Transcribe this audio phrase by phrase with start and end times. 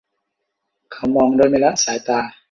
[0.91, 2.21] เขามองโดยไม่ละสายตา